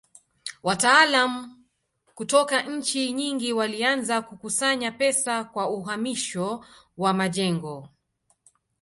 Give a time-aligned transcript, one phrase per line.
[0.63, 1.55] Wataalamu
[2.15, 6.65] kutoka nchi nyingi walianza kukusanya pesa kwa uhamisho
[6.97, 7.89] wa majengo.